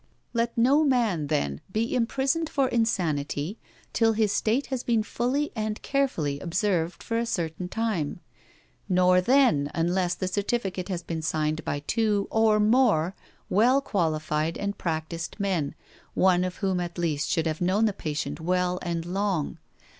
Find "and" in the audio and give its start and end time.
5.55-5.79, 14.57-14.75, 18.81-19.05